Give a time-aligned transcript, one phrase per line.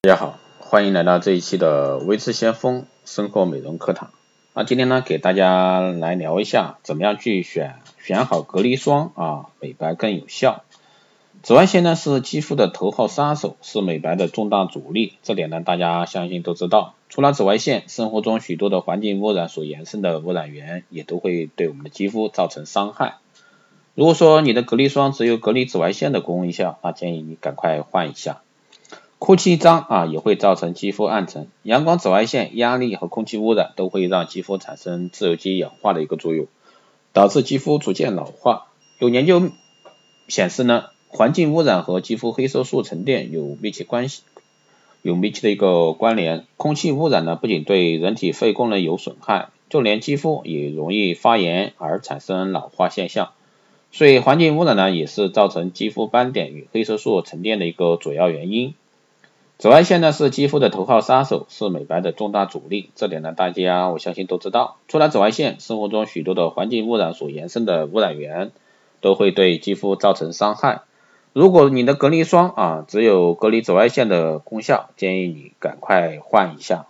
[0.00, 4.12] 大家好，欢迎来到这一期的微知先锋生活美容课堂。
[4.54, 10.62] 那今天呢，给大家来聊一下，怎么样去选选好隔离霜啊，美白更有效。
[11.42, 16.94] 紫外线呢是肌肤的头号杀手，是美白的重大阻力，这点呢大家相信都知道。
[17.08, 23.16] 除了紫外线，生活中许多的环境污染所延伸的污染源，也都会对我们的肌肤造成伤害。
[23.96, 28.42] 如果说你的隔离霜只有隔离紫外线的功效，那建议你赶快换一下。
[29.18, 31.48] 空气脏啊，也会造成肌肤暗沉。
[31.64, 36.46] 阳光、紫外线、压力和空气污染都会让肌肤产生自由基氧化的一个作用，
[37.12, 38.68] 导致肌肤逐渐老化。
[39.00, 39.50] 有研究
[40.28, 44.22] 显示呢，环境污染和肌肤黑色素沉淀有密切关系，
[45.02, 46.46] 有密切的一个关联。
[46.56, 53.30] 空气污染呢，不仅对人体肺功能有损害，就连肌肤也容易发炎而产生老化现象。
[53.90, 58.74] 所以，环境污染呢，也是造成肌肤斑点与黑色素沉淀的一个主要原因。
[59.58, 64.76] 紫外线呢是肌肤的头号杀手，是美白的重大阻力，这点呢大家我相信都知道。
[64.86, 68.52] 除了紫外线，生活中许多的环境污染所延伸的污染源
[69.00, 70.82] 都会对肌肤造成伤害。
[71.32, 76.86] 如果你的隔离霜啊只有隔离紫外线的功效，建议你赶快换一下。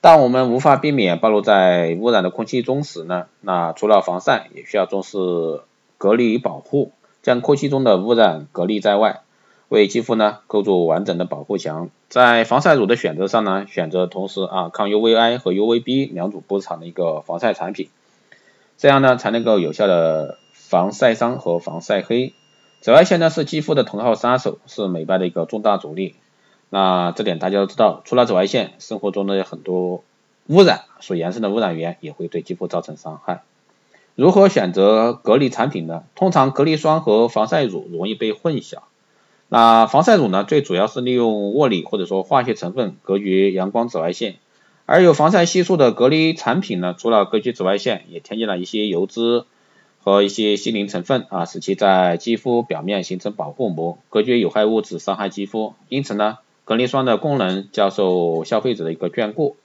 [0.00, 5.18] 当我们无法避免暴露在污染的空气中时呢，那除了防晒，也需要重视
[5.98, 6.92] 隔离与保护，
[7.22, 9.20] 将空气中的污染隔离在外。
[9.68, 17.88] 为肌肤呢构筑完整的保护墙，在防晒乳的选择上呢，选择同时啊抗 UVA 和 UVB 两组波长的一个防晒产品，
[18.78, 22.32] 这样呢才能够有效的防晒伤和防晒黑。
[22.80, 26.14] 紫外线呢是肌肤的头号杀手，是美白的一个重大阻力。
[26.70, 30.04] 那这点大家都知道，除了紫外线，生活中的很多
[30.46, 33.42] 污染所延伸的污染源也会对肌肤造成伤害。
[34.14, 36.04] 如何选择隔离产品呢？
[36.14, 38.78] 通常隔离霜和防晒乳容易被混淆。
[39.48, 44.36] 那防晒乳呢，最主要是利用物理或者说化学成分隔绝阳光紫外线，
[44.86, 49.44] 而有防晒系数的隔离产品呢，除了隔绝紫外线，也添加了一些油脂
[50.02, 55.74] 和一些稀磷成分啊，使其在肌肤表面形成保护膜，隔绝有害物质伤害肌肤。
[55.88, 59.56] 因此呢，隔离霜的功能较受消费者的一个眷顾。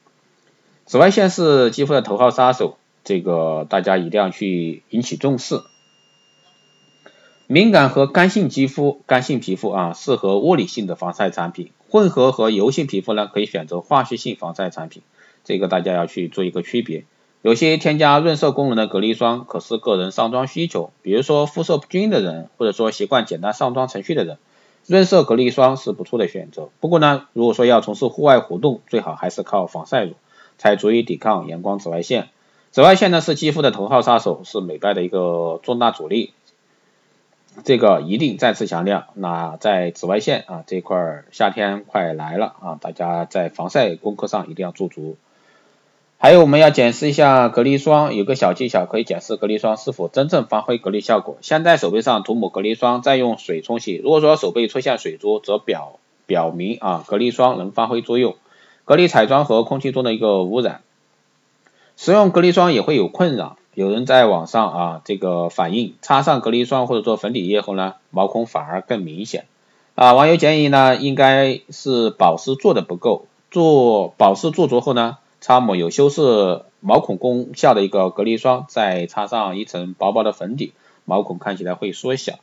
[0.86, 5.62] 紫外线是肌肤的头号杀手，这个大家一定要去引起重视。
[7.54, 15.04] 敏感和干性肌肤、干性皮肤啊，适合物理性的防晒产品；混合和油性皮肤呢，可以选择化学性防晒产品。
[15.44, 17.04] 这个大家要去做一个区别。
[17.42, 24.38] 有些添加润色功能的隔离霜，可是个人上妆需求，比如说肤色不均的人，或者说习惯简单上妆程序的人，
[24.88, 26.70] 润色隔离霜是不错的选择。
[26.80, 30.14] 不过呢，如果说要从事户外活动，最好还是靠防晒乳，
[30.58, 32.30] 才足以抵抗阳光紫外线。
[32.72, 36.32] 紫外线呢是肌肤的头号杀手，是美白的一个重大阻力。
[37.64, 45.18] 这个一定再次强调，那在紫外线啊这块儿，夏天快来了啊，大家在防晒功课上一定要做足。
[46.18, 51.38] 还有我们要检视一下隔离霜，有个小技巧可以检视隔离霜是否真正发挥隔离效果。
[51.42, 53.96] 先在手背上涂抹隔离霜，再用水冲洗。
[53.96, 58.36] 如果说手背出现水珠，则表表明啊隔离霜能发挥作用，
[58.86, 60.82] 隔离彩妆和空气中的一个污染。
[61.98, 63.58] 使用隔离霜也会有困扰。
[63.74, 69.46] 有人在网上啊，这个反映擦上隔离霜或者做粉底液后呢，毛孔反而更明显
[69.96, 70.12] 啊。
[70.12, 80.74] 网友建议呢，应该是保湿做的不够，做保湿做足后呢，擦抹有修饰毛孔功效的一个隔离霜，再擦上一层薄薄的粉底，
[81.06, 82.34] 毛孔看起来会缩小。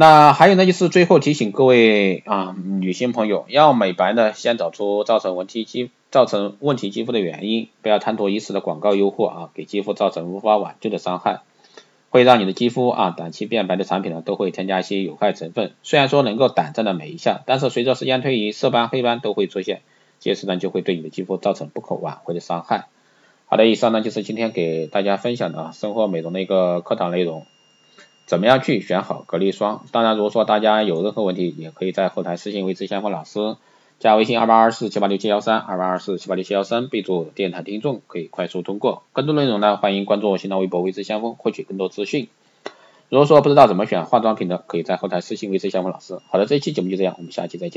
[0.00, 11.40] 那还有呢，就是最后提醒各位啊，女性朋友要美白呢，先找出造成问题肌造成问题肌肤的原因，不要贪图一时的广告诱惑啊，给肌肤造成无法挽救的伤害，
[12.10, 19.80] 会让你的肌肤啊短期变白的产品呢，都会添加一些有害成分，虽然说能够短暂的美一下，但是随着时间推移，色斑黑斑都会出现，
[20.20, 22.86] 届时呢就会对你的肌肤造成不可挽回的伤害。
[23.46, 27.46] 好的，以上呢就是今天给大家分享的生活美容的一个课堂内容。
[28.28, 29.86] 怎么样去选好隔离霜？
[29.90, 33.56] 当然，如果说大家有任何问题，也可以在后台私信为志先锋老师，
[34.00, 39.02] 加微信二八二四七八六七幺三，二八二四七八六七幺三，备注电台听众，可以快速通过。
[39.14, 42.28] 更多内容呢，欢迎关注新浪微博为志先锋，获取更多资讯。
[43.08, 46.18] 如果说不知道怎么选化妆品的，可以在后台私信为志先锋老师。
[46.28, 47.76] 好的，这一期节目就这样，我们下期再见。